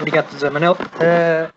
obrigado, 0.00 0.32
José 0.32 0.50
Manel. 0.50 0.72
Uh, 0.72 1.52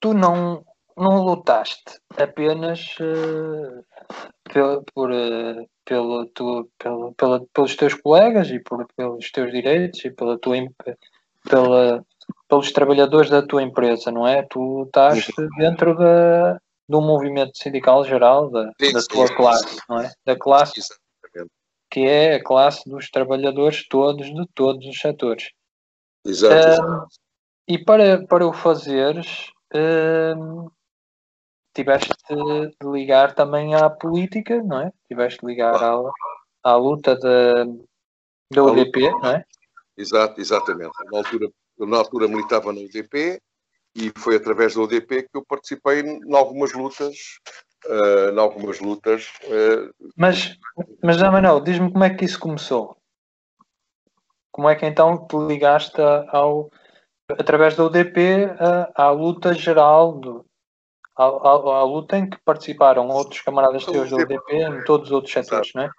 tu 0.00 0.14
não, 0.14 0.64
não 0.96 1.22
lutaste 1.22 2.00
apenas 2.16 2.96
uh, 3.00 3.84
por, 4.94 5.10
uh, 5.10 5.68
pelo, 5.84 6.26
tu, 6.26 6.68
pelo, 6.78 7.14
pela, 7.14 7.44
pelos 7.52 7.76
teus 7.76 7.94
colegas 7.94 8.50
e 8.50 8.58
por, 8.60 8.86
pelos 8.96 9.30
teus 9.30 9.50
direitos 9.50 10.04
e 10.04 10.10
pela 10.10 10.38
tua, 10.38 10.56
pela, 11.48 12.04
pelos 12.48 12.72
trabalhadores 12.72 13.30
da 13.30 13.42
tua 13.42 13.62
empresa, 13.62 14.10
não 14.10 14.26
é? 14.26 14.42
Tu 14.42 14.84
estás 14.84 15.26
dentro 15.56 15.96
da, 15.96 16.60
do 16.88 17.00
movimento 17.00 17.56
sindical 17.56 18.04
geral 18.04 18.50
da, 18.50 18.64
da 18.64 19.02
tua 19.08 19.34
classe, 19.34 19.78
não 19.88 20.00
é? 20.00 20.12
Da 20.24 20.36
classe 20.36 20.80
que 21.90 22.00
é 22.00 22.34
a 22.34 22.44
classe 22.44 22.88
dos 22.88 23.10
trabalhadores 23.10 23.86
todos 23.88 24.26
de 24.26 24.46
todos 24.54 24.86
os 24.86 25.00
setores. 25.00 25.50
Exato. 26.24 26.82
Uh, 26.82 27.06
e 27.68 27.78
para, 27.78 28.26
para 28.26 28.46
o 28.46 28.52
fazeres, 28.52 29.50
uh, 29.74 30.72
tiveste 31.74 32.12
de 32.28 32.90
ligar 32.90 33.34
também 33.34 33.74
à 33.74 33.90
política, 33.90 34.62
não 34.62 34.80
é? 34.80 34.92
Tiveste 35.06 35.40
de 35.40 35.46
ligar 35.46 35.74
à, 35.74 36.10
à 36.64 36.76
luta 36.76 37.14
da, 37.16 37.64
da 38.52 38.64
UDP, 38.64 39.10
não 39.10 39.30
é? 39.30 39.44
Exato, 39.96 40.40
exatamente. 40.40 40.92
Na 41.12 41.18
altura, 41.18 41.48
na 41.78 41.96
altura 41.98 42.28
militava 42.28 42.72
na 42.72 42.80
UDP 42.80 43.40
e 43.94 44.12
foi 44.16 44.36
através 44.36 44.74
da 44.74 44.82
UDP 44.82 45.24
que 45.24 45.36
eu 45.36 45.44
participei 45.44 46.00
em 46.00 46.34
algumas 46.34 46.72
lutas 46.72 47.16
uh, 47.86 48.30
em 48.32 48.38
algumas 48.38 48.80
lutas. 48.80 49.28
Uh, 49.44 49.92
mas, 50.16 50.56
mas 51.02 51.16
já 51.16 51.30
Manuel, 51.30 51.60
diz-me 51.60 51.92
como 51.92 52.04
é 52.04 52.10
que 52.10 52.24
isso 52.24 52.38
começou? 52.38 52.96
Como 54.50 54.68
é 54.68 54.74
que 54.74 54.86
então 54.86 55.26
te 55.26 55.36
ligaste 55.36 56.00
ao, 56.28 56.70
através 57.30 57.76
da 57.76 57.84
UDP 57.84 58.46
à, 58.58 59.06
à 59.06 59.10
luta 59.10 59.52
geral, 59.52 60.12
do, 60.12 60.46
à, 61.16 61.24
à, 61.24 61.80
à, 61.80 61.84
luta 61.84 62.16
em 62.16 62.28
que 62.28 62.38
participaram 62.44 63.08
outros 63.08 63.40
camaradas 63.42 63.84
teus 63.84 64.10
da 64.10 64.16
UDP 64.16 64.54
em 64.54 64.84
todos 64.84 65.08
os 65.08 65.12
outros 65.12 65.32
setores, 65.32 65.72
não 65.74 65.82
é? 65.82 65.90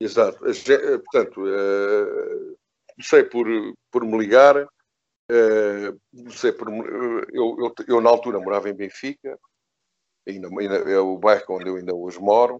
Exato. 0.00 0.44
Eh, 0.46 0.98
portanto, 0.98 1.42
comecei 2.94 3.24
por, 3.24 3.46
por 3.90 4.04
me 4.04 4.18
ligar, 4.18 4.56
uh, 4.62 6.30
sei 6.30 6.52
por, 6.52 6.68
eu, 6.68 7.56
eu, 7.58 7.74
eu, 7.86 8.00
na 8.00 8.10
altura 8.10 8.40
morava 8.40 8.68
em 8.68 8.74
Benfica, 8.74 9.38
ainda, 10.26 10.48
ainda, 10.48 10.76
é 10.90 10.98
o 10.98 11.16
bairro 11.18 11.44
onde 11.48 11.68
eu 11.68 11.76
ainda 11.76 11.94
hoje 11.94 12.20
moro, 12.20 12.58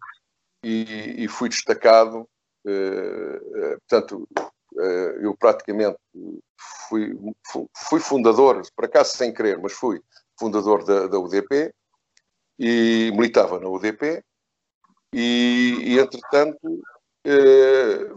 e, 0.65 1.25
e 1.25 1.29
fui 1.29 1.49
destacado, 1.49 2.29
portanto, 3.89 4.29
eu 5.21 5.37
praticamente 5.37 5.99
fui, 6.89 7.17
fui 7.89 8.01
fundador, 8.01 8.63
por 8.75 8.85
acaso 8.85 9.17
sem 9.17 9.33
querer, 9.33 9.59
mas 9.59 9.73
fui 9.73 10.01
fundador 10.39 10.85
da, 10.85 11.07
da 11.07 11.19
UDP, 11.19 11.73
e 12.59 13.11
militava 13.15 13.61
na 13.61 13.69
UDP, 13.69 14.23
e, 15.13 15.79
e 15.81 15.99
entretanto 15.99 16.59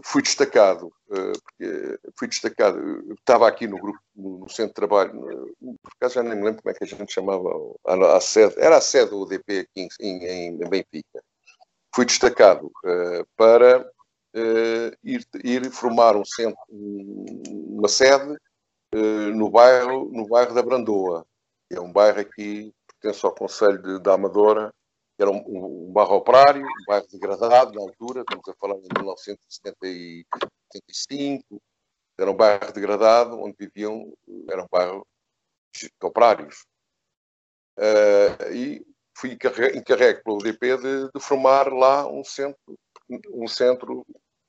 fui 0.02 0.22
destacado, 0.22 0.90
porque 1.06 1.98
fui 2.18 2.28
destacado, 2.28 3.12
estava 3.12 3.46
aqui 3.46 3.66
no 3.66 3.78
grupo, 3.78 4.00
no, 4.16 4.48
centro 4.48 4.68
de 4.68 4.74
trabalho, 4.74 5.12
por 5.60 5.92
acaso 5.96 6.14
já 6.14 6.22
nem 6.22 6.36
me 6.36 6.44
lembro 6.44 6.62
como 6.62 6.74
é 6.74 6.78
que 6.78 6.84
a 6.84 6.86
gente 6.86 7.12
chamava 7.12 7.50
a, 7.86 8.20
sede, 8.20 8.54
era 8.58 8.76
a 8.76 8.80
sede 8.80 9.10
do 9.10 9.20
UDP 9.20 9.60
aqui 9.60 9.88
em, 10.00 10.24
em, 10.24 10.46
em 10.48 10.68
Benfica. 10.68 11.22
Fui 11.94 12.06
destacado 12.06 12.72
para 13.36 13.90
uh, 14.34 14.96
ir, 15.02 15.26
ir, 15.44 15.70
formar 15.70 16.16
um 16.16 16.24
centro, 16.24 16.58
uma 16.70 17.88
sede 17.88 18.38
uh, 18.94 19.30
no, 19.34 19.50
bairro, 19.50 20.10
no 20.12 20.26
bairro 20.26 20.54
da 20.54 20.62
Brandoa, 20.62 21.26
que 21.68 21.76
é 21.76 21.80
um 21.80 21.92
bairro 21.92 22.20
aqui, 22.20 22.72
pertence 22.86 23.24
ao 23.24 23.34
Conselho 23.34 23.98
da 23.98 24.14
Amadora, 24.14 24.72
era 25.18 25.30
um, 25.30 25.42
um, 25.46 25.92
bairro 25.92 26.16
operário, 26.16 26.64
um 26.64 26.84
bairro 26.86 27.06
degradado 27.08 27.74
na 27.74 27.82
altura, 27.82 28.22
estamos 28.22 28.48
a 28.48 28.54
falar 28.54 28.76
de 28.76 28.88
1975, 28.96 31.60
era 32.18 32.30
um 32.30 32.36
bairro 32.36 32.72
degradado 32.72 33.38
onde 33.40 33.56
viviam, 33.58 34.12
era 34.48 34.62
um 34.62 34.68
bairro 34.70 35.06
de 35.74 35.90
operários. 36.02 36.64
Uh, 37.78 38.52
e 38.52 38.86
fui 39.16 39.32
encarregue 39.32 40.22
pelo 40.22 40.36
UDP 40.36 40.76
de, 40.76 41.10
de, 41.12 41.20
formar 41.20 41.72
lá 41.72 42.06
um 42.06 42.24
centro, 42.24 42.78
um 43.30 43.46
centro, 43.46 44.04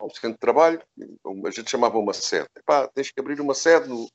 um 0.06 0.10
centro 0.10 0.34
de 0.34 0.38
trabalho, 0.38 0.82
a 1.46 1.52
gente 1.52 1.70
chamava 1.70 1.98
uma 1.98 2.14
sede. 2.14 2.48
Epá, 2.56 2.88
tens 2.88 3.12
que 3.12 3.20
abrir 3.20 3.40
uma 3.40 3.54
sede 3.54 3.88
no, 3.88 4.10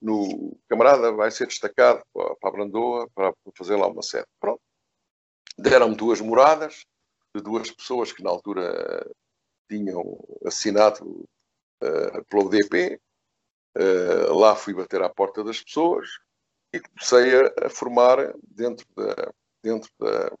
no 0.00 0.58
camarada, 0.68 1.12
vai 1.12 1.30
ser 1.30 1.46
destacado 1.46 2.02
para, 2.12 2.36
a 2.42 2.50
Brandoa 2.50 3.08
para 3.14 3.32
fazer 3.56 3.76
lá 3.76 3.86
uma 3.86 4.02
sede. 4.02 4.26
Pronto. 4.40 4.60
Deram-me 5.58 5.96
duas 5.96 6.20
moradas 6.20 6.84
de 7.34 7.42
duas 7.42 7.70
pessoas 7.70 8.12
que 8.12 8.22
na 8.22 8.30
altura 8.30 9.08
tinham 9.68 10.18
assinado 10.44 11.04
uh, 11.82 12.24
pela 12.28 12.44
UDP. 12.44 13.00
Uh, 13.76 14.34
lá 14.34 14.56
fui 14.56 14.74
bater 14.74 15.00
à 15.02 15.08
porta 15.08 15.44
das 15.44 15.62
pessoas 15.62 16.08
e 16.72 16.80
comecei 16.80 17.40
a, 17.40 17.66
a 17.66 17.70
formar 17.70 18.34
dentro 18.42 18.84
da 18.96 19.32
dentro 19.62 19.90
da 19.98 20.32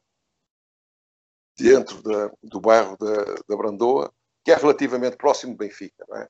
dentro 1.56 2.02
da, 2.02 2.32
do 2.42 2.60
bairro 2.60 2.96
da, 2.96 3.34
da 3.46 3.56
Brandoa, 3.56 4.12
que 4.44 4.50
é 4.50 4.54
relativamente 4.54 5.16
próximo 5.16 5.52
de 5.52 5.58
Benfica. 5.58 6.04
Não 6.08 6.16
é? 6.16 6.28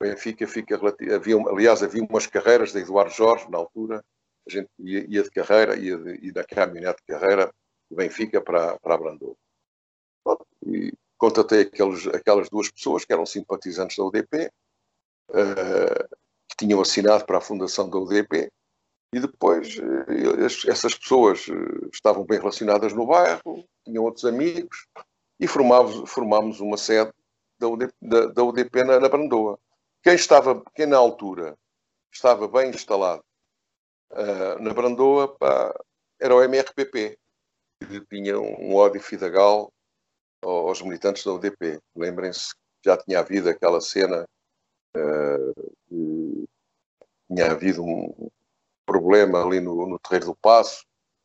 Benfica 0.00 0.46
fica 0.46 0.76
havia, 0.76 1.36
aliás 1.48 1.82
havia 1.82 2.02
umas 2.02 2.26
carreiras 2.26 2.72
de 2.72 2.80
Eduardo 2.80 3.12
Jorge 3.12 3.50
na 3.50 3.58
altura, 3.58 4.04
a 4.46 4.50
gente 4.50 4.68
ia, 4.78 5.06
ia 5.08 5.22
de 5.22 5.30
carreira, 5.30 5.76
ia, 5.76 5.96
de, 5.96 6.26
ia 6.26 6.32
da 6.32 6.44
caminhonete 6.44 7.00
de 7.00 7.14
carreira 7.14 7.52
de 7.90 7.96
Benfica 7.96 8.40
para, 8.40 8.78
para 8.78 8.94
a 8.94 8.98
Brandoa. 8.98 9.36
E 10.66 10.92
contatei 11.16 11.62
aqueles, 11.62 12.06
aquelas 12.08 12.48
duas 12.50 12.70
pessoas 12.70 13.04
que 13.04 13.12
eram 13.12 13.24
simpatizantes 13.24 13.96
da 13.96 14.04
UDP, 14.04 14.50
uh, 15.30 15.38
eh, 15.38 16.08
que 16.48 16.56
tinham 16.58 16.80
assinado 16.80 17.24
para 17.24 17.38
a 17.38 17.42
fundação 17.42 17.88
da 17.88 17.98
UDP, 17.98 18.50
e 19.14 19.20
depois 19.20 19.78
uh, 19.78 20.44
essas 20.68 20.94
pessoas 20.94 21.46
uh, 21.48 21.88
estavam 21.92 22.24
bem 22.24 22.38
relacionadas 22.38 22.92
no 22.92 23.06
bairro, 23.06 23.64
tinham 23.84 24.04
outros 24.04 24.24
amigos, 24.24 24.86
e 25.38 25.46
formámos, 25.46 26.10
formámos 26.10 26.60
uma 26.60 26.76
sede 26.76 27.12
da 27.64 27.68
UDP, 27.68 27.94
da, 28.02 28.26
da 28.26 28.42
UDP 28.42 28.84
na, 28.84 29.00
na 29.00 29.08
Brandoa. 29.08 29.58
Quem 30.02 30.14
estava, 30.14 30.62
quem 30.74 30.86
na 30.86 30.98
altura 30.98 31.56
estava 32.12 32.46
bem 32.46 32.70
instalado 32.70 33.24
na 34.60 34.72
Brandoa, 34.72 35.36
pá, 35.36 35.74
era 36.20 36.34
o 36.34 36.42
MRPP, 36.42 37.18
tinha 38.08 38.38
um 38.38 38.74
ódio 38.74 39.00
fidagal 39.00 39.72
aos 40.42 40.80
militantes 40.82 41.24
da 41.24 41.32
UDP. 41.32 41.80
Lembrem-se 41.96 42.54
que 42.54 42.60
já 42.90 42.96
tinha 42.96 43.18
havido 43.18 43.48
aquela 43.48 43.80
cena, 43.80 44.24
uh, 44.96 46.46
tinha 47.28 47.50
havido 47.50 47.82
um 47.82 48.30
problema 48.86 49.42
ali 49.42 49.60
no, 49.60 49.86
no 49.86 49.98
Terreiro 49.98 50.26
do 50.26 50.36
Passo, 50.36 50.84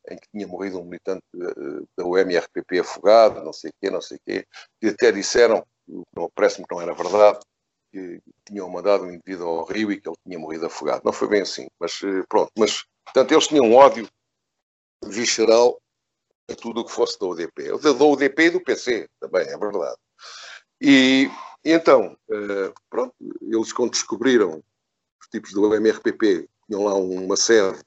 em 0.09 0.17
que 0.17 0.27
tinha 0.31 0.47
morrido 0.47 0.79
um 0.79 0.85
militante 0.85 1.23
uh, 1.35 1.87
da 1.95 2.05
UMRPP 2.05 2.79
afogado, 2.79 3.43
não 3.43 3.53
sei 3.53 3.69
o 3.69 3.73
quê, 3.79 3.89
não 3.91 4.01
sei 4.01 4.17
o 4.17 4.21
quê, 4.25 4.47
e 4.81 4.87
até 4.87 5.11
disseram, 5.11 5.63
parece-me 6.35 6.67
que 6.67 6.73
não 6.73 6.81
era 6.81 6.93
verdade, 6.93 7.39
que 7.91 8.21
tinham 8.45 8.69
mandado 8.69 9.03
um 9.03 9.11
indivíduo 9.11 9.47
ao 9.47 9.65
Rio 9.65 9.91
e 9.91 9.99
que 9.99 10.07
ele 10.07 10.17
tinha 10.23 10.39
morrido 10.39 10.65
afogado. 10.65 11.01
Não 11.03 11.13
foi 11.13 11.27
bem 11.27 11.41
assim, 11.41 11.67
mas 11.79 12.01
uh, 12.01 12.25
pronto. 12.27 12.51
Mas, 12.57 12.85
portanto, 13.05 13.31
eles 13.31 13.47
tinham 13.47 13.65
um 13.65 13.75
ódio 13.75 14.07
visceral 15.05 15.81
a 16.49 16.55
tudo 16.55 16.81
o 16.81 16.85
que 16.85 16.91
fosse 16.91 17.19
da 17.19 17.27
UDP. 17.27 17.69
Da 17.79 18.05
UDP 18.05 18.43
e 18.43 18.49
do 18.51 18.63
PC, 18.63 19.09
também, 19.19 19.47
é 19.47 19.57
verdade. 19.57 19.97
E, 20.81 21.29
então, 21.63 22.17
uh, 22.29 22.73
pronto, 22.89 23.13
eles 23.41 23.73
quando 23.73 23.91
descobriram 23.91 24.63
os 25.21 25.27
tipos 25.27 25.51
do 25.53 25.73
MRPP, 25.73 26.47
tinham 26.67 26.83
lá 26.83 26.93
uma 26.95 27.35
sede 27.35 27.79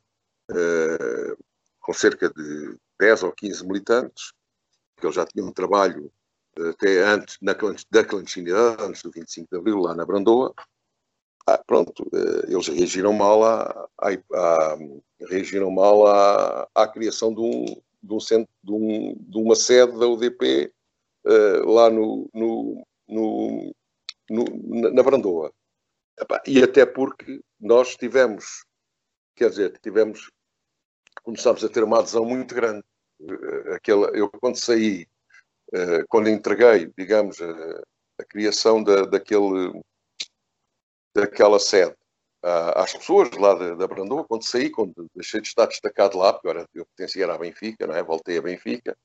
uh, 0.50 1.36
com 1.80 1.92
cerca 1.92 2.28
de 2.28 2.76
10 2.98 3.24
ou 3.24 3.32
15 3.32 3.66
militantes, 3.66 4.32
que 4.96 5.06
eles 5.06 5.16
já 5.16 5.26
tinham 5.26 5.48
um 5.48 5.52
trabalho 5.52 6.12
até 6.58 7.02
antes 7.02 7.38
na, 7.40 7.54
da 7.90 8.04
clandestinidade, 8.04 8.82
antes 8.82 9.02
do 9.02 9.10
25 9.10 9.48
de 9.50 9.56
Abril, 9.58 9.78
lá 9.78 9.94
na 9.94 10.04
Brandoa. 10.04 10.54
Ah, 11.46 11.58
pronto, 11.58 12.08
eles 12.46 12.68
reagiram 12.68 13.12
mal 13.12 13.42
à, 13.44 13.88
à, 13.98 14.78
reagiram 15.28 15.70
mal 15.70 16.06
à, 16.06 16.68
à 16.74 16.86
criação 16.86 17.34
de 17.34 17.40
um, 17.40 17.64
de, 18.02 18.14
um 18.14 18.20
centro, 18.20 18.52
de, 18.62 18.72
um, 18.72 19.16
de 19.18 19.38
uma 19.38 19.56
sede 19.56 19.98
da 19.98 20.06
UDP 20.06 20.72
uh, 21.24 21.30
eh, 21.30 21.62
lá 21.64 21.90
no, 21.90 22.30
no, 22.32 22.86
no, 23.08 23.74
no, 24.30 24.90
na 24.92 25.02
Brandoa. 25.02 25.52
E 26.46 26.62
até 26.62 26.86
porque 26.86 27.40
nós 27.58 27.96
tivemos, 27.96 28.64
quer 29.34 29.50
dizer, 29.50 29.78
tivemos, 29.78 30.30
começámos 31.24 31.64
a 31.64 31.68
ter 31.68 31.82
uma 31.82 31.98
adesão 31.98 32.24
muito 32.24 32.54
grande. 32.54 32.84
Uh, 33.20 33.72
aquela, 33.74 34.08
eu 34.16 34.30
quando 34.30 34.56
saí, 34.56 35.08
quando 36.08 36.28
entreguei, 36.28 36.90
digamos, 36.96 37.40
a, 37.40 37.82
a 38.20 38.24
criação 38.24 38.82
da, 38.82 39.06
daquele, 39.06 39.80
daquela 41.14 41.58
sede 41.58 41.96
às 42.42 42.92
pessoas 42.92 43.30
lá 43.32 43.54
da, 43.54 43.74
da 43.76 43.86
Brandoa, 43.86 44.24
quando 44.24 44.44
saí, 44.44 44.68
quando 44.68 45.08
deixei 45.14 45.40
de 45.40 45.46
estar 45.46 45.66
destacado 45.66 46.18
lá, 46.18 46.32
porque 46.32 46.48
agora 46.48 46.68
eu 46.74 46.84
pertencia 46.86 47.32
à 47.32 47.38
Benfica, 47.38 47.86
não 47.86 47.94
é? 47.94 48.02
voltei 48.02 48.36
a 48.36 48.42
Benfica, 48.42 48.96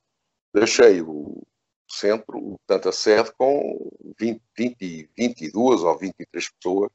deixei 0.53 1.01
o 1.01 1.43
centro, 1.87 2.39
portanto 2.41 2.89
a 2.89 2.91
sede, 2.91 3.31
com 3.37 3.91
20, 4.19 4.41
20, 4.57 5.09
22 5.15 5.83
ou 5.83 5.97
23 5.97 6.49
pessoas, 6.49 6.91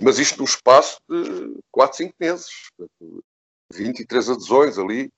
mas 0.00 0.18
isto 0.18 0.38
no 0.38 0.44
espaço 0.44 0.98
de 1.08 1.58
4, 1.70 1.96
5 1.98 2.14
meses, 2.18 2.48
23 3.72 4.30
adesões 4.30 4.78
ali, 4.78 5.12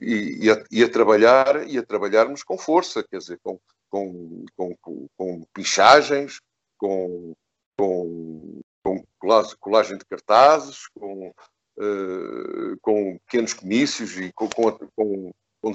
e, 0.00 0.46
e, 0.46 0.50
a, 0.50 0.64
e, 0.70 0.82
a, 0.82 0.88
trabalhar, 0.88 1.68
e 1.68 1.78
a 1.78 1.82
trabalharmos 1.82 2.42
com 2.42 2.58
força, 2.58 3.02
quer 3.02 3.18
dizer, 3.18 3.38
com, 3.42 3.58
com, 3.90 4.44
com, 4.56 4.76
com, 4.80 5.06
com 5.16 5.42
pichagens, 5.52 6.40
com, 6.76 7.34
com, 7.78 8.60
com 8.82 9.04
colagem 9.60 9.98
de 9.98 10.04
cartazes, 10.04 10.88
com, 10.88 11.28
uh, 11.28 12.76
com 12.80 13.18
pequenos 13.26 13.52
comícios 13.52 14.16
e 14.16 14.32
com, 14.32 14.48
com, 14.48 14.72
com, 14.72 15.32
com, 15.60 15.72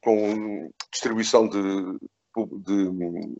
com 0.00 0.70
distribuição 0.90 1.48
de, 1.48 1.98
de, 2.60 3.36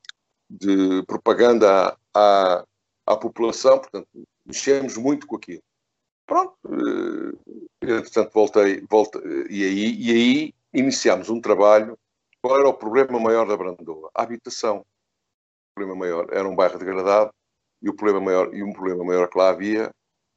de 0.51 1.03
propaganda 1.07 1.97
à, 2.15 2.65
à, 3.07 3.17
população, 3.17 3.79
portanto, 3.79 4.09
mexemos 4.45 4.97
muito 4.97 5.27
com 5.27 5.37
aquilo. 5.37 5.63
Pronto, 6.33 6.57
entretanto 7.83 8.31
voltei, 8.33 8.83
voltei 8.89 9.21
e, 9.51 9.65
aí, 9.65 9.95
e 10.01 10.11
aí 10.11 10.55
iniciámos 10.73 11.29
um 11.29 11.39
trabalho. 11.39 11.99
Qual 12.41 12.59
era 12.59 12.71
o 12.71 12.73
problema 12.73 13.21
maior 13.21 13.47
da 13.47 13.55
Brandoa? 13.55 14.11
A 14.15 14.23
habitação. 14.23 14.79
O 14.79 15.75
problema 15.75 15.95
maior 15.95 16.27
era 16.33 16.49
um 16.49 16.57
bairro 16.57 16.79
degradado, 16.79 17.31
e 17.83 17.91
o 17.91 17.95
problema 17.95 18.25
maior 18.25 18.55
e 18.55 18.63
um 18.63 18.73
problema 18.73 19.05
maior 19.05 19.29
que 19.29 19.37
lá 19.37 19.51
havia 19.51 19.91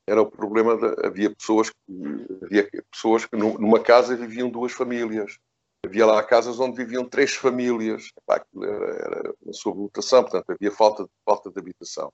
era 0.06 0.22
o 0.22 0.30
problema 0.30 0.76
de 0.76 1.08
havia 1.08 1.34
pessoas 1.34 1.70
que 1.70 2.28
havia 2.44 2.70
pessoas 2.92 3.26
que 3.26 3.38
numa 3.38 3.80
casa 3.80 4.18
viviam 4.18 4.50
duas 4.50 4.74
famílias 4.74 5.38
havia 5.86 6.06
lá 6.06 6.22
casas 6.24 6.60
onde 6.60 6.76
viviam 6.76 7.08
três 7.08 7.36
famílias 7.36 8.10
era, 8.30 8.86
era 8.86 9.34
uma 9.42 9.54
sobrelotação 9.54 10.24
portanto 10.24 10.52
havia 10.52 10.72
falta 10.72 11.08
falta 11.26 11.50
de 11.50 11.60
habitação 11.60 12.12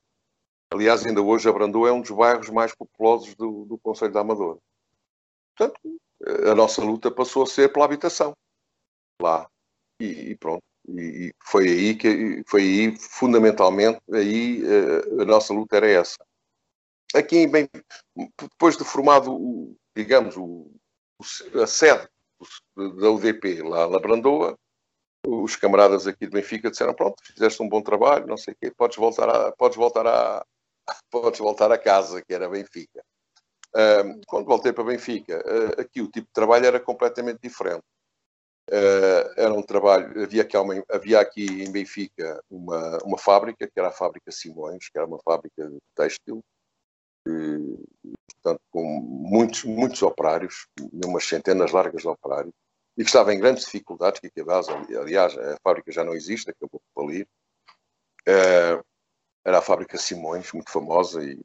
aliás 0.72 1.06
ainda 1.06 1.22
hoje 1.22 1.48
a 1.48 1.54
Brandoa 1.54 1.90
é 1.90 1.92
um 1.92 2.02
dos 2.02 2.12
bairros 2.12 2.50
mais 2.50 2.74
populosos 2.74 3.36
do, 3.36 3.66
do 3.66 3.78
Conselho 3.78 4.14
da 4.14 4.22
Amadora 4.22 4.60
portanto 5.56 5.80
a 6.50 6.56
nossa 6.56 6.84
luta 6.84 7.12
passou 7.12 7.44
a 7.44 7.48
ser 7.48 7.72
pela 7.72 7.86
habitação 7.86 8.34
lá 9.22 9.50
e, 10.00 10.32
e 10.32 10.38
pronto 10.38 10.64
e 10.88 11.34
foi 11.44 11.68
aí 11.68 11.96
que 11.96 12.44
foi 12.48 12.62
aí 12.62 12.98
fundamentalmente 12.98 14.00
aí 14.12 14.64
eh, 14.66 15.22
a 15.22 15.26
nossa 15.26 15.54
luta 15.54 15.78
era 15.78 15.88
essa. 15.88 16.18
Aqui 17.14 17.46
bem 17.46 17.70
depois 18.40 18.78
de 18.78 18.84
formado 18.84 19.76
digamos 19.96 20.36
o, 20.38 20.72
a 21.62 21.68
sede 21.68 22.08
da 22.76 23.12
UDP 23.12 23.62
lá 23.62 23.88
na 23.88 24.00
Brandoa, 24.00 24.58
os 25.28 25.56
camaradas 25.56 26.08
aqui 26.08 26.26
de 26.26 26.32
Benfica 26.32 26.72
disseram 26.72 26.94
pronto 26.94 27.22
fizeste 27.24 27.62
um 27.62 27.70
bom 27.70 27.82
trabalho 27.82 28.26
não 28.26 28.38
sei 28.38 28.54
o 28.54 28.58
quê 28.60 28.72
podes 28.72 28.98
voltar 28.98 29.30
a 29.30 29.52
podes 29.52 29.78
voltar 29.78 30.08
a 30.08 30.46
podes 31.12 31.40
voltar 31.40 31.72
a 31.72 31.78
casa 31.78 32.22
que 32.22 32.34
era 32.34 32.50
Benfica. 32.50 33.04
quando 34.28 34.46
voltei 34.46 34.74
para 34.74 34.84
Benfica, 34.84 35.40
uh, 35.40 35.82
aqui 35.82 36.02
o 36.02 36.10
tipo 36.12 36.28
de 36.28 36.34
trabalho 36.34 36.66
era 36.66 36.80
completamente 36.80 37.40
diferente. 37.42 37.84
Uh, 38.70 39.28
era 39.36 39.54
um 39.54 39.62
trabalho, 39.62 40.24
havia 40.24 40.44
aqui, 40.44 40.56
uma, 40.56 40.84
havia 40.90 41.20
aqui 41.20 41.46
em 41.46 41.72
Benfica 41.72 42.42
uma, 42.50 43.00
uma 43.04 43.18
fábrica, 43.18 43.68
que 43.68 43.80
era 43.80 43.90
a 43.90 43.92
fábrica 43.94 44.32
Simões, 44.32 44.88
que 44.90 44.98
era 44.98 45.08
uma 45.08 45.20
fábrica 45.20 45.68
de 45.68 45.78
têxtil, 45.96 46.42
portanto, 48.42 48.62
com 48.72 48.84
muitos, 48.84 49.64
muitos 49.64 50.02
operários, 50.02 50.68
umas 51.06 51.26
centenas 51.26 51.72
largas 51.72 52.02
de 52.02 52.08
operários, 52.08 52.54
e 52.98 53.04
que 53.04 53.10
estava 53.10 53.34
em 53.34 53.40
grandes 53.40 53.66
dificuldades, 53.66 54.20
que 54.20 54.42
aliás, 54.42 54.68
aliás 54.70 55.38
a 55.38 55.58
fábrica 55.64 55.92
já 55.92 56.04
não 56.04 56.14
existe, 56.14 56.50
acabou 56.50 56.80
de 56.80 56.94
falir. 56.94 57.28
Uh, 58.28 58.84
era 59.46 59.60
a 59.60 59.62
fábrica 59.62 59.98
Simões, 59.98 60.52
muito 60.54 60.72
famosa 60.72 61.24
e 61.24 61.40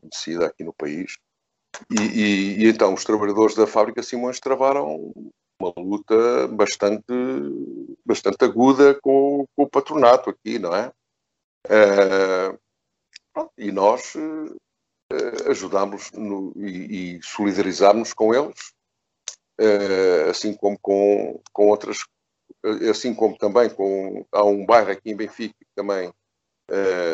conhecida 0.00 0.46
aqui 0.46 0.64
no 0.64 0.72
país. 0.72 1.16
E, 1.90 2.02
e, 2.02 2.64
e, 2.64 2.68
então 2.68 2.94
os 2.94 3.04
trabalhadores 3.04 3.54
da 3.54 3.66
fábrica 3.66 4.02
Simões 4.02 4.40
travaram 4.40 5.12
uma 5.60 5.72
luta 5.76 6.48
bastante, 6.48 7.04
bastante 8.04 8.44
aguda 8.44 8.94
com, 9.00 9.44
com 9.54 9.62
o 9.64 9.68
patronato 9.68 10.30
aqui, 10.30 10.58
não 10.58 10.74
é? 10.74 10.92
Uh, 11.66 12.58
e 13.58 13.70
nós 13.70 14.14
uh, 14.14 15.50
ajudámos 15.50 16.10
no, 16.12 16.52
e, 16.56 17.16
e 17.16 17.22
solidarizámos 17.22 18.12
com 18.12 18.34
eles, 18.34 18.72
uh, 19.60 20.30
assim 20.30 20.54
como 20.54 20.78
com, 20.80 21.40
com 21.52 21.68
outras, 21.68 21.98
assim 22.88 23.14
como 23.14 23.36
também 23.36 23.68
com, 23.68 24.24
há 24.32 24.44
um 24.44 24.64
bairro 24.64 24.92
aqui 24.92 25.10
em 25.10 25.16
Benfica 25.16 25.54
que 25.58 25.74
também 25.74 26.12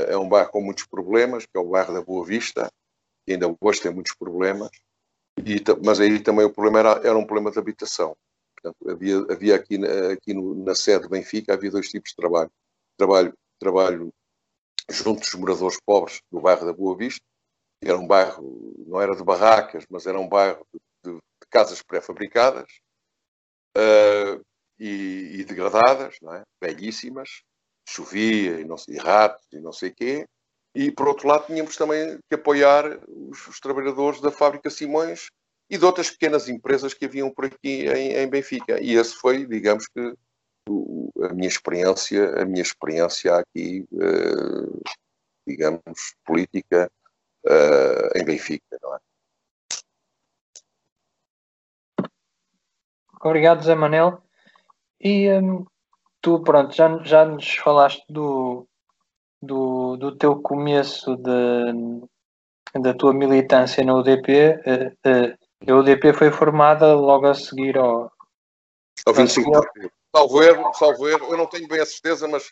é 0.08 0.16
um 0.16 0.28
bairro 0.28 0.50
com 0.50 0.60
muitos 0.60 0.84
problemas, 0.86 1.46
que 1.46 1.56
é 1.56 1.60
o 1.60 1.68
bairro 1.68 1.94
da 1.94 2.02
Boa 2.02 2.24
Vista, 2.24 2.70
que 3.24 3.32
ainda 3.32 3.54
hoje 3.60 3.80
tem 3.80 3.92
muitos 3.92 4.14
problemas, 4.14 4.70
e, 5.38 5.62
mas 5.84 6.00
aí 6.00 6.20
também 6.20 6.44
o 6.44 6.52
problema 6.52 6.78
era, 6.78 7.08
era 7.08 7.16
um 7.16 7.26
problema 7.26 7.50
de 7.50 7.58
habitação. 7.58 8.16
Portanto, 8.54 8.90
havia, 8.90 9.16
havia 9.30 9.56
aqui, 9.56 9.78
aqui 10.12 10.34
no, 10.34 10.54
na 10.54 10.74
sede 10.74 11.08
Benfica 11.08 11.54
havia 11.54 11.70
dois 11.70 11.88
tipos 11.88 12.10
de 12.10 12.16
trabalho. 12.16 12.50
Trabalho, 12.96 13.34
trabalho 13.58 14.12
junto 14.90 15.20
dos 15.20 15.34
moradores 15.34 15.78
pobres 15.84 16.20
do 16.30 16.40
bairro 16.40 16.66
da 16.66 16.72
Boa 16.72 16.96
Vista, 16.96 17.24
que 17.80 17.88
era 17.88 17.98
um 17.98 18.06
bairro, 18.06 18.74
não 18.86 19.00
era 19.00 19.14
de 19.14 19.24
barracas, 19.24 19.84
mas 19.90 20.06
era 20.06 20.18
um 20.18 20.28
bairro 20.28 20.66
de, 20.72 20.80
de, 21.04 21.16
de 21.16 21.48
casas 21.50 21.82
pré-fabricadas 21.82 22.70
uh, 23.76 24.44
e, 24.78 25.40
e, 25.40 25.44
degradadas, 25.44 26.16
não 26.22 26.34
é? 26.34 26.42
belíssimas, 26.60 27.42
chovia 27.86 28.60
e, 28.60 28.64
não, 28.64 28.76
e 28.88 28.96
ratos 28.96 29.46
e 29.52 29.58
não 29.58 29.72
sei 29.72 29.90
quê. 29.90 30.26
E, 30.74 30.90
por 30.90 31.08
outro 31.08 31.28
lado, 31.28 31.46
tínhamos 31.46 31.76
também 31.76 32.18
que 32.28 32.34
apoiar 32.34 32.98
os, 33.08 33.46
os 33.46 33.60
trabalhadores 33.60 34.20
da 34.20 34.30
fábrica 34.30 34.68
Simões, 34.70 35.28
e 35.68 35.78
de 35.78 35.84
outras 35.84 36.10
pequenas 36.10 36.48
empresas 36.48 36.94
que 36.94 37.04
haviam 37.04 37.30
por 37.30 37.46
aqui 37.46 37.86
em, 37.86 38.12
em 38.12 38.28
Benfica. 38.28 38.80
E 38.80 38.94
esse 38.94 39.14
foi, 39.14 39.46
digamos 39.46 39.86
que, 39.88 40.14
o, 40.68 41.10
a 41.22 41.32
minha 41.32 41.48
experiência, 41.48 42.40
a 42.40 42.44
minha 42.44 42.62
experiência 42.62 43.36
aqui, 43.36 43.86
uh, 43.92 44.82
digamos, 45.46 45.82
política 46.24 46.90
uh, 47.46 48.18
em 48.18 48.24
Benfica, 48.24 48.78
não 48.82 48.94
é? 48.94 48.98
Obrigado, 53.22 53.64
Zé 53.64 53.74
Manel. 53.74 54.22
E 55.00 55.30
um, 55.32 55.66
tu, 56.24 56.40
pronto, 56.40 56.74
já, 56.74 56.98
já 57.04 57.26
nos 57.26 57.56
falaste 57.56 58.02
do, 58.08 58.66
do, 59.42 59.96
do 59.98 60.16
teu 60.16 60.40
começo 60.40 61.14
de, 61.16 62.80
da 62.80 62.94
tua 62.94 63.12
militância 63.12 63.84
na 63.84 63.94
UDP. 63.94 64.56
Uh, 64.64 64.88
uh, 65.06 65.70
a 65.70 65.76
UDP 65.76 66.14
foi 66.14 66.30
formada 66.30 66.94
logo 66.94 67.26
a 67.26 67.34
seguir 67.34 67.76
ao. 67.76 68.10
Ao 69.04 69.12
25 69.12 69.50
de 69.50 69.56
abril. 69.56 69.90
Salvo 70.16 70.42
erro, 70.42 70.74
salvo 70.74 71.08
erro, 71.08 71.26
eu 71.30 71.36
não 71.36 71.46
tenho 71.46 71.68
bem 71.68 71.80
a 71.80 71.86
certeza, 71.86 72.26
mas 72.26 72.50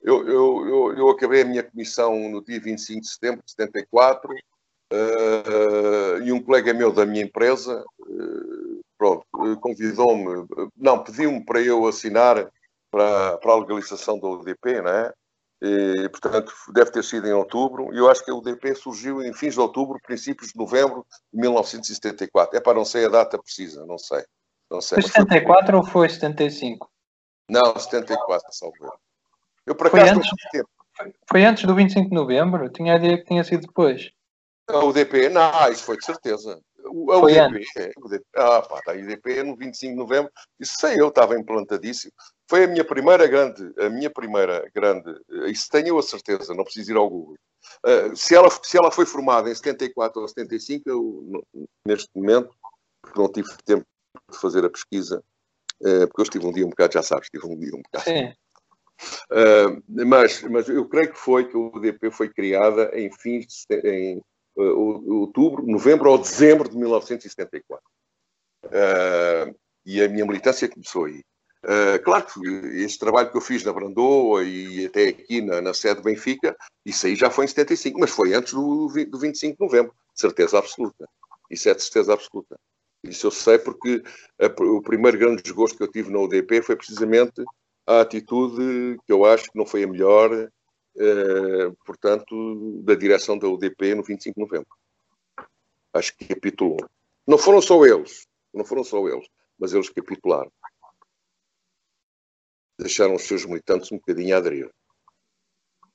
eu, 0.00 0.28
eu, 0.28 0.68
eu, 0.68 0.98
eu 0.98 1.08
acabei 1.08 1.42
a 1.42 1.44
minha 1.44 1.62
comissão 1.62 2.16
no 2.28 2.44
dia 2.44 2.60
25 2.60 3.00
de 3.00 3.08
setembro 3.08 3.42
de 3.44 3.50
74 3.50 4.30
uh, 4.32 6.22
e 6.22 6.30
um 6.30 6.40
colega 6.40 6.72
meu 6.72 6.92
da 6.92 7.06
minha 7.06 7.24
empresa 7.24 7.82
uh, 7.98 8.80
pronto, 8.98 9.24
convidou-me, 9.60 10.46
não, 10.76 11.02
pediu-me 11.02 11.42
para 11.44 11.62
eu 11.62 11.86
assinar 11.86 12.50
para, 12.90 13.38
para 13.38 13.52
a 13.52 13.56
legalização 13.56 14.18
da 14.18 14.28
UDP, 14.28 14.80
não 14.82 14.90
é? 14.90 15.12
E, 15.60 16.08
portanto, 16.10 16.52
deve 16.72 16.92
ter 16.92 17.02
sido 17.02 17.26
em 17.26 17.32
outubro, 17.32 17.92
e 17.92 17.98
eu 17.98 18.08
acho 18.08 18.24
que 18.24 18.30
a 18.30 18.34
UDP 18.34 18.74
surgiu 18.76 19.22
em 19.22 19.32
fins 19.32 19.54
de 19.54 19.60
outubro, 19.60 19.98
princípios 20.00 20.52
de 20.52 20.58
novembro 20.58 21.04
de 21.32 21.40
1974. 21.40 22.56
É 22.56 22.60
para 22.60 22.74
não 22.74 22.84
sei 22.84 23.06
a 23.06 23.08
data 23.08 23.38
precisa, 23.38 23.84
não 23.84 23.98
sei. 23.98 24.24
Não 24.70 24.80
sei 24.80 25.02
foi 25.02 25.10
74 25.10 25.66
foi... 25.66 25.76
ou 25.76 25.84
foi 25.84 26.08
75? 26.08 26.88
Não, 27.50 27.76
74, 27.76 28.52
salvo 28.52 28.76
Eu, 29.66 29.74
por 29.74 29.88
acaso, 29.88 30.04
foi 30.04 30.10
antes, 30.10 30.30
foi, 30.96 31.14
foi 31.28 31.44
antes 31.44 31.64
do 31.64 31.74
25 31.74 32.08
de 32.08 32.14
novembro? 32.14 32.66
Eu 32.66 32.72
tinha 32.72 32.92
a 32.92 32.96
ideia 32.96 33.18
que 33.18 33.24
tinha 33.24 33.42
sido 33.42 33.66
depois. 33.66 34.12
A 34.68 34.84
UDP, 34.84 35.30
não, 35.30 35.72
isso 35.72 35.82
foi 35.82 35.96
de 35.96 36.04
certeza. 36.04 36.60
A 36.88 37.20
foi 37.20 37.38
UDP, 37.40 37.92
UDP, 37.98 38.24
ah, 38.36 38.62
pá, 38.62 38.80
tá, 38.82 38.92
a 38.92 38.96
UDP 38.96 39.42
no 39.42 39.56
25 39.56 39.92
de 39.92 39.98
novembro, 39.98 40.32
isso 40.58 40.74
sei 40.78 41.00
eu, 41.00 41.08
estava 41.08 41.38
implantadíssimo. 41.38 42.12
Foi 42.48 42.64
a 42.64 42.66
minha 42.66 42.84
primeira 42.84 43.26
grande, 43.26 43.72
a 43.78 43.90
minha 43.90 44.10
primeira 44.10 44.68
grande, 44.74 45.14
isso 45.46 45.68
tenho 45.70 45.98
a 45.98 46.02
certeza, 46.02 46.54
não 46.54 46.64
preciso 46.64 46.92
ir 46.92 46.96
ao 46.96 47.08
Google. 47.08 47.36
Uh, 47.84 48.16
se, 48.16 48.34
ela, 48.34 48.48
se 48.62 48.78
ela 48.78 48.90
foi 48.90 49.04
formada 49.04 49.50
em 49.50 49.54
74 49.54 50.20
ou 50.20 50.28
75, 50.28 50.88
eu, 50.88 51.44
neste 51.86 52.08
momento, 52.14 52.50
porque 53.02 53.20
não 53.20 53.30
tive 53.30 53.48
tempo 53.64 53.84
de 54.30 54.38
fazer 54.38 54.64
a 54.64 54.70
pesquisa, 54.70 55.22
uh, 55.82 56.08
porque 56.08 56.20
eu 56.20 56.24
estive 56.24 56.46
um 56.46 56.52
dia 56.52 56.66
um 56.66 56.70
bocado, 56.70 56.94
já 56.94 57.02
sabes, 57.02 57.26
estive 57.26 57.46
um 57.46 57.58
dia 57.58 57.74
um 57.74 57.82
bocado. 57.82 58.04
Sim. 58.04 58.32
Uh, 59.30 59.82
mas, 60.06 60.42
mas 60.42 60.68
eu 60.68 60.88
creio 60.88 61.12
que 61.12 61.18
foi 61.18 61.48
que 61.48 61.56
o 61.56 61.70
UDP 61.74 62.10
foi 62.10 62.28
criada 62.28 62.90
em 62.98 63.12
fins 63.12 63.64
de, 63.68 63.78
em, 63.88 64.22
outubro, 64.62 65.64
novembro 65.66 66.10
ou 66.10 66.18
dezembro 66.18 66.68
de 66.68 66.76
1974. 66.76 67.84
Uh, 68.64 69.54
e 69.86 70.02
a 70.02 70.08
minha 70.08 70.26
militância 70.26 70.68
começou 70.68 71.04
aí. 71.04 71.22
Uh, 71.64 72.02
claro 72.04 72.26
que 72.26 72.46
esse 72.76 72.98
trabalho 72.98 73.30
que 73.30 73.36
eu 73.36 73.40
fiz 73.40 73.64
na 73.64 73.72
Brandoa 73.72 74.44
e 74.44 74.86
até 74.86 75.08
aqui 75.08 75.40
na, 75.40 75.60
na 75.60 75.74
sede 75.74 76.02
Benfica, 76.02 76.56
isso 76.84 77.06
aí 77.06 77.16
já 77.16 77.30
foi 77.30 77.46
em 77.46 77.48
75, 77.48 77.98
mas 77.98 78.10
foi 78.10 78.34
antes 78.34 78.52
do, 78.52 78.88
do 78.88 79.18
25 79.18 79.56
de 79.56 79.64
novembro, 79.64 79.92
de 80.14 80.20
certeza 80.20 80.58
absoluta. 80.58 81.08
Isso 81.50 81.68
é 81.68 81.74
de 81.74 81.82
certeza 81.82 82.12
absoluta. 82.12 82.56
Isso 83.02 83.26
eu 83.26 83.30
sei 83.30 83.58
porque 83.58 84.02
a, 84.40 84.46
o 84.62 84.82
primeiro 84.82 85.18
grande 85.18 85.42
desgosto 85.42 85.76
que 85.76 85.82
eu 85.82 85.90
tive 85.90 86.10
na 86.10 86.20
UDP 86.20 86.62
foi 86.62 86.76
precisamente 86.76 87.42
a 87.86 88.02
atitude 88.02 88.98
que 89.06 89.12
eu 89.12 89.24
acho 89.24 89.50
que 89.50 89.58
não 89.58 89.66
foi 89.66 89.82
a 89.82 89.86
melhor, 89.86 90.48
portanto, 91.84 92.82
da 92.82 92.94
direção 92.94 93.38
da 93.38 93.48
UDP 93.48 93.94
no 93.94 94.02
25 94.02 94.34
de 94.34 94.40
novembro. 94.40 94.76
Acho 95.92 96.16
que 96.16 96.26
capitulou. 96.26 96.78
Não 97.26 97.38
foram 97.38 97.60
só 97.60 97.84
eles, 97.84 98.26
não 98.52 98.64
foram 98.64 98.84
só 98.84 99.06
eles, 99.08 99.26
mas 99.58 99.72
eles 99.72 99.88
capitularam 99.88 100.50
deixaram 102.78 103.16
os 103.16 103.24
seus 103.24 103.44
militantes 103.44 103.90
um 103.90 103.96
bocadinho 103.96 104.34
a 104.34 104.38
aderir. 104.38 104.70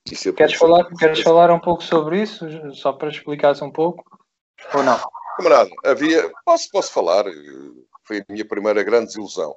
É 0.05 0.31
queres 0.33 0.55
falar, 0.55 0.85
queres 0.97 1.21
falar 1.21 1.49
um 1.49 1.59
pouco 1.59 1.81
sobre 1.81 2.21
isso, 2.21 2.45
só 2.75 2.91
para 2.91 3.09
explicares 3.09 3.61
um 3.61 3.71
pouco, 3.71 4.03
ou 4.73 4.83
não? 4.83 4.99
Camarada, 5.37 5.71
havia, 5.85 6.29
posso, 6.45 6.69
posso 6.69 6.91
falar, 6.91 7.23
foi 8.05 8.19
a 8.19 8.25
minha 8.29 8.45
primeira 8.45 8.83
grande 8.83 9.07
desilusão. 9.07 9.55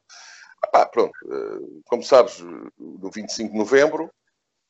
Ah, 0.72 0.86
pronto, 0.86 1.12
eh, 1.28 1.80
como 1.84 2.02
sabes, 2.02 2.38
no 2.78 3.10
25 3.10 3.52
de 3.52 3.58
novembro, 3.58 4.10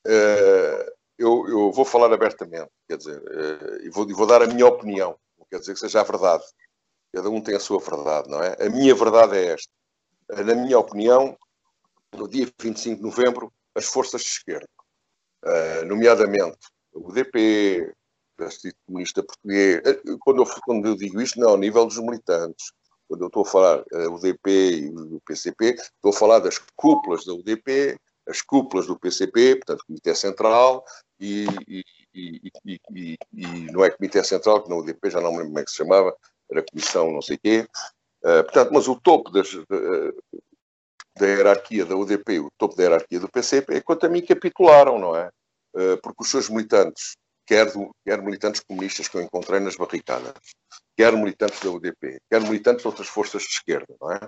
eh, 0.06 0.92
eu, 1.18 1.48
eu 1.48 1.72
vou 1.72 1.84
falar 1.84 2.12
abertamente, 2.12 2.70
quer 2.88 2.96
dizer, 2.98 3.22
eh, 3.26 3.86
e 3.86 3.90
vou, 3.90 4.06
vou 4.08 4.26
dar 4.26 4.42
a 4.42 4.46
minha 4.46 4.66
opinião, 4.66 5.18
não 5.38 5.46
quer 5.50 5.60
dizer 5.60 5.75
que 5.75 5.80
seja 5.80 6.00
a 6.00 6.04
verdade. 6.04 6.44
Cada 7.12 7.30
um 7.30 7.40
tem 7.40 7.56
a 7.56 7.60
sua 7.60 7.80
verdade, 7.80 8.28
não 8.28 8.42
é? 8.42 8.56
A 8.60 8.68
minha 8.68 8.94
verdade 8.94 9.36
é 9.36 9.54
esta. 9.54 9.72
Na 10.44 10.54
minha 10.54 10.78
opinião, 10.78 11.36
no 12.12 12.28
dia 12.28 12.48
25 12.60 12.96
de 12.96 13.02
novembro, 13.02 13.52
as 13.75 13.86
forças 13.86 14.22
de 14.22 14.28
esquerda, 14.28 14.68
nomeadamente 15.86 16.58
o 16.92 17.08
UDP, 17.08 17.94
o 18.34 18.36
Partido 18.36 18.75
Comunista 18.86 19.22
Português, 19.22 19.82
quando 20.20 20.42
eu, 20.42 20.46
quando 20.64 20.86
eu 20.88 20.96
digo 20.96 21.20
isto, 21.20 21.38
não 21.38 21.50
ao 21.50 21.56
nível 21.56 21.86
dos 21.86 21.98
militantes, 21.98 22.72
quando 23.08 23.22
eu 23.22 23.26
estou 23.28 23.42
a 23.42 23.46
falar 23.46 23.84
uh, 23.92 24.12
UDP 24.12 24.50
e 24.50 24.90
do 24.90 25.20
PCP, 25.25 25.75
estou 25.75 26.10
a 26.10 26.12
falar 26.12 26.40
das 26.40 26.58
cúpulas 26.75 27.25
da 27.25 27.32
UDP, 27.32 27.98
as 28.28 28.42
cúpulas 28.42 28.87
do 28.87 28.99
PCP, 28.99 29.56
portanto, 29.56 29.85
Comitê 29.87 30.14
Central, 30.14 30.85
e, 31.18 31.47
e, 31.68 31.85
e, 32.14 33.18
e, 33.33 33.73
não 33.73 33.85
é 33.85 33.90
Comitê 33.90 34.23
Central, 34.25 34.62
que 34.62 34.71
na 34.71 34.76
UDP 34.76 35.11
já 35.11 35.21
não 35.21 35.33
me 35.33 35.38
lembro 35.38 35.49
como 35.49 35.59
é 35.61 35.64
que 35.64 35.71
se 35.71 35.76
chamava, 35.76 36.16
era 36.50 36.64
Comissão 36.64 37.12
não 37.12 37.23
sei 37.23 37.38
quê. 37.38 37.66
Uh, 38.23 38.42
portanto, 38.45 38.71
mas 38.73 38.88
o 38.88 38.97
topo 39.00 39.30
das, 39.30 39.52
uh, 39.52 39.64
da 41.18 41.26
hierarquia 41.26 41.85
da 41.85 41.97
UDP, 41.97 42.40
o 42.40 42.50
topo 42.59 42.76
da 42.76 42.83
hierarquia 42.85 43.21
do 43.21 43.30
PCP, 43.30 43.80
quanto 43.83 44.06
a 44.06 44.09
mim 44.09 44.23
capitularam, 44.23 44.99
não 44.99 45.16
é? 45.16 45.30
Eh, 45.76 45.97
porque 46.02 46.23
os 46.23 46.30
seus 46.30 46.49
militantes, 46.49 47.16
quer, 47.47 47.71
do, 47.71 47.95
quer 48.04 48.23
militantes 48.23 48.62
comunistas 48.66 49.09
que 49.09 49.16
eu 49.16 49.23
encontrei 49.23 49.61
nas 49.61 49.76
barricadas, 49.76 50.33
quer 50.97 51.12
militantes 51.12 51.61
da 51.61 51.71
UDP, 51.71 52.18
quer 52.30 52.40
militantes 52.40 52.83
de 52.83 52.88
outras 52.88 53.09
forças 53.09 53.42
de 53.42 53.49
esquerda, 53.49 53.95
não 54.00 54.11
é? 54.11 54.21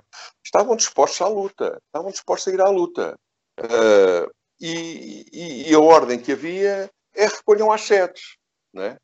Estavam 0.45 0.75
dispostos 0.75 1.21
à 1.21 1.27
luta, 1.27 1.79
estavam 1.87 2.11
dispostos 2.11 2.47
a 2.47 2.55
ir 2.55 2.61
à 2.61 2.69
luta. 2.69 3.17
Uh, 3.59 4.31
e, 4.59 5.69
e, 5.69 5.73
a 5.73 5.79
ordem 5.79 6.19
que 6.19 6.31
havia 6.31 6.89
é 7.15 7.25
recolham 7.25 7.71
as 7.71 7.81
sedes, 7.81 8.37
não 8.73 8.83
é? 8.83 8.97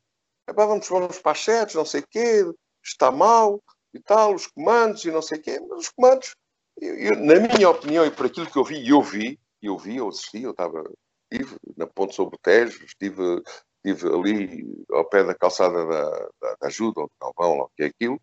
Vamos, 0.54 0.88
vamos 0.88 1.18
para 1.18 1.32
as 1.32 1.44
sedes, 1.44 1.74
não 1.74 1.84
sei 1.84 2.00
o 2.00 2.06
quê, 2.08 2.44
está 2.82 3.10
mal 3.10 3.62
e 3.92 4.00
tal, 4.00 4.34
os 4.34 4.46
comandos 4.46 5.04
e 5.04 5.10
não 5.10 5.22
sei 5.22 5.38
o 5.38 5.42
quê, 5.42 5.60
mas 5.60 5.80
os 5.80 5.88
comandos 5.90 6.34
eu, 6.80 6.94
eu, 6.94 7.16
na 7.16 7.40
minha 7.40 7.70
opinião, 7.70 8.04
e 8.04 8.10
por 8.10 8.26
aquilo 8.26 8.50
que 8.50 8.58
eu 8.58 8.64
vi, 8.64 8.76
e 8.76 8.90
eu 8.90 9.02
vi, 9.02 9.40
eu 9.62 9.78
vi, 9.78 9.96
eu 9.96 10.08
assisti, 10.08 10.42
eu 10.42 10.50
estava, 10.50 10.84
estive 11.30 11.56
na 11.76 11.86
Ponte 11.86 12.14
sobre 12.14 12.36
o 12.36 12.38
Tejo, 12.38 12.84
estive, 12.84 13.42
estive 13.84 14.14
ali 14.14 14.84
ao 14.90 15.04
pé 15.08 15.24
da 15.24 15.34
calçada 15.34 15.86
da, 15.86 16.10
da, 16.40 16.56
da 16.60 16.66
ajuda, 16.66 17.00
ou 17.00 17.06
do 17.06 17.12
Galvão, 17.20 17.58
ou 17.58 17.64
o 17.64 17.70
que 17.74 17.84
é 17.84 17.86
aquilo, 17.86 18.20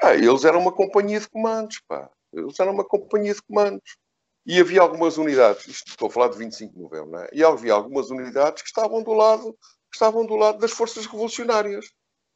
pá, 0.00 0.14
eles 0.14 0.44
eram 0.44 0.60
uma 0.60 0.72
companhia 0.72 1.20
de 1.20 1.28
comandos, 1.28 1.80
pá. 1.86 2.10
Eles 2.32 2.58
eram 2.58 2.72
uma 2.72 2.84
companhia 2.84 3.34
de 3.34 3.42
comandos. 3.42 3.96
E 4.44 4.60
havia 4.60 4.80
algumas 4.80 5.18
unidades, 5.18 5.66
isto 5.68 5.90
estou 5.90 6.08
a 6.08 6.10
falar 6.10 6.28
de 6.28 6.38
25 6.38 6.74
de 6.74 6.80
novembro, 6.80 7.16
é? 7.18 7.28
E 7.32 7.44
havia 7.44 7.72
algumas 7.72 8.10
unidades 8.10 8.62
que 8.62 8.68
estavam 8.68 9.02
do 9.02 9.12
lado, 9.12 9.56
estavam 9.92 10.26
do 10.26 10.34
lado 10.34 10.58
das 10.58 10.72
forças 10.72 11.06
revolucionárias. 11.06 11.90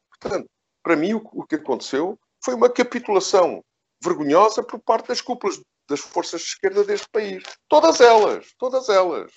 Portanto, 0.09 0.49
para 0.81 0.95
mim 0.95 1.13
o, 1.13 1.21
o 1.33 1.45
que 1.45 1.55
aconteceu 1.55 2.17
foi 2.43 2.53
uma 2.53 2.69
capitulação 2.69 3.61
vergonhosa 4.01 4.63
por 4.63 4.79
parte 4.79 5.09
das 5.09 5.21
cúpulas 5.21 5.59
das 5.89 5.99
forças 5.99 6.41
de 6.41 6.47
esquerda 6.47 6.83
deste 6.83 7.07
país. 7.09 7.43
Todas 7.67 7.99
elas, 8.01 8.53
todas 8.57 8.89
elas. 8.89 9.31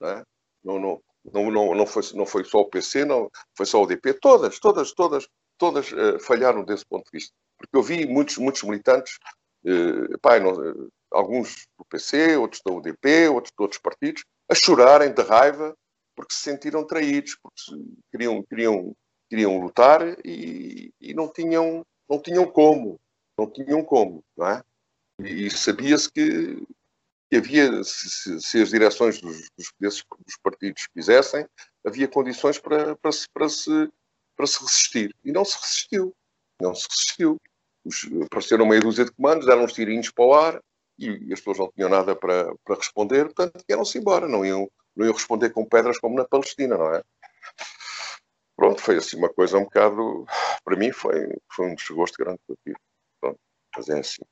Não, 0.00 0.08
é? 0.08 0.22
não, 0.62 0.78
não, 0.78 1.02
não, 1.32 1.50
não, 1.50 1.74
não, 1.74 1.86
foi, 1.86 2.02
não 2.14 2.26
foi 2.26 2.44
só 2.44 2.58
o 2.58 2.68
PC, 2.68 3.04
não 3.04 3.30
foi 3.56 3.66
só 3.66 3.82
o 3.82 3.86
DP, 3.86 4.14
todas, 4.14 4.58
todas, 4.58 4.92
todas, 4.92 5.26
todas 5.58 5.90
uh, 5.92 6.18
falharam 6.20 6.64
desse 6.64 6.84
ponto 6.84 7.04
de 7.04 7.18
vista. 7.18 7.34
Porque 7.58 7.76
eu 7.76 7.82
vi 7.82 8.06
muitos, 8.06 8.36
muitos 8.36 8.62
militantes, 8.62 9.18
uh, 9.64 10.18
pai, 10.20 10.40
não, 10.40 10.52
uh, 10.52 10.92
alguns 11.16 11.66
do 11.78 11.84
PC, 11.84 12.36
outros 12.36 12.62
da 12.64 12.72
UDP, 12.72 13.28
outros 13.28 13.52
de 13.56 13.62
outros 13.62 13.80
partidos, 13.80 14.24
a 14.50 14.54
chorarem 14.54 15.12
de 15.12 15.22
raiva 15.22 15.76
porque 16.14 16.32
se 16.32 16.40
sentiram 16.40 16.86
traídos, 16.86 17.36
porque 17.42 17.60
queriam, 18.10 18.42
queriam, 18.44 18.96
queriam 19.28 19.58
lutar 19.58 20.00
e, 20.24 20.90
e 21.00 21.12
não, 21.12 21.30
tinham, 21.30 21.84
não 22.08 22.18
tinham 22.18 22.46
como 22.46 22.98
não 23.36 23.50
tinham 23.50 23.84
como, 23.84 24.24
não 24.36 24.48
é? 24.48 24.62
E, 25.20 25.50
sabia-se 25.50 26.10
que, 26.10 26.56
que, 27.30 27.36
havia, 27.36 27.84
se, 27.84 28.40
se, 28.40 28.62
as 28.62 28.70
direções 28.70 29.20
dos, 29.20 29.48
desses, 29.78 30.02
dos 30.24 30.36
partidos 30.42 30.86
quisessem, 30.88 31.46
havia 31.84 32.08
condições 32.08 32.58
para, 32.58 32.96
para, 32.96 33.12
se, 33.12 33.26
para, 33.32 33.48
se, 33.48 33.90
para 34.36 34.46
se 34.46 34.60
resistir. 34.60 35.14
E 35.24 35.32
não 35.32 35.44
se 35.44 35.56
resistiu. 35.60 36.14
Não 36.60 36.74
se 36.74 36.86
resistiu. 36.88 37.40
Os, 37.84 38.08
apareceram 38.24 38.66
meia 38.66 38.80
dúzia 38.80 39.04
de 39.04 39.12
comandos, 39.12 39.46
deram 39.46 39.64
uns 39.64 39.72
tirinhos 39.72 40.10
para 40.10 40.24
o 40.24 40.34
ar 40.34 40.62
e, 40.98 41.32
as 41.32 41.40
pessoas 41.40 41.58
não 41.58 41.72
tinham 41.72 41.88
nada 41.88 42.16
para, 42.16 42.54
para 42.64 42.76
responder, 42.76 43.24
portanto, 43.26 43.64
iam-se 43.68 43.98
embora. 43.98 44.28
Não 44.28 44.44
iam, 44.44 44.70
não 44.94 45.06
iam 45.06 45.14
responder 45.14 45.50
com 45.50 45.64
pedras 45.66 45.98
como 45.98 46.16
na 46.16 46.24
Palestina, 46.24 46.76
não 46.76 46.94
é? 46.94 47.02
Pronto, 48.56 48.80
foi 48.80 48.96
assim 48.96 49.16
uma 49.16 49.28
coisa 49.28 49.58
um 49.58 49.64
bocado. 49.64 50.24
Para 50.64 50.76
mim, 50.76 50.92
foi, 50.92 51.28
foi 51.52 51.66
um 51.66 51.74
desgosto 51.74 52.16
grande 52.18 52.38
que 52.46 52.52
eu 52.52 52.56
tive. 52.64 52.78
Mas 53.76 53.88
é 53.88 53.98
assim. 53.98 54.22